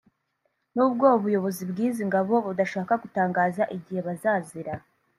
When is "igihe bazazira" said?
3.77-4.73